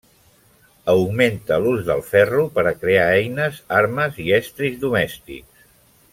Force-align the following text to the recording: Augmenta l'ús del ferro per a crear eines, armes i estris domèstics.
Augmenta 0.93 1.59
l'ús 1.65 1.83
del 1.89 2.01
ferro 2.07 2.47
per 2.57 2.65
a 2.71 2.73
crear 2.81 3.05
eines, 3.19 3.61
armes 3.83 4.19
i 4.25 4.27
estris 4.41 4.81
domèstics. 4.87 5.67